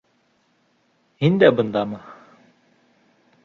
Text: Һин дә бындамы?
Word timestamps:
Һин 1.25 1.37
дә 1.45 1.51
бындамы? 1.59 2.03